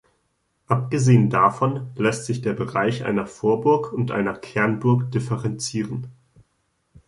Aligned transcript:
Abgesehen 0.65 1.29
davon 1.29 1.91
lässt 1.95 2.25
sich 2.25 2.41
der 2.41 2.53
Bereich 2.53 3.03
einer 3.05 3.27
Vorburg 3.27 3.93
und 3.93 4.09
einer 4.09 4.33
Kernburg 4.35 5.11
differenzieren. 5.11 6.07